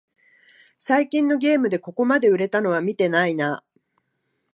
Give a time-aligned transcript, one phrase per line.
[0.79, 3.63] 最近のゲームでここまで売れたのは見てないな